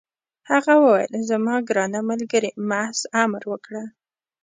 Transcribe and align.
هغه 0.49 0.73
وویل: 0.83 1.13
زما 1.29 1.55
ګرانه 1.69 1.99
ملګرې، 2.09 2.49
محض 2.69 2.99
امر 3.23 3.43
وکړه. 3.51 3.83